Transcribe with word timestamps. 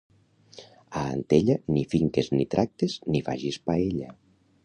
A 1.01 1.01
Antella, 1.17 1.57
ni 1.75 1.83
finques, 1.91 2.31
ni 2.39 2.47
tractes, 2.55 2.97
ni 3.09 3.21
hi 3.23 3.23
facis 3.31 3.63
paella. 3.69 4.11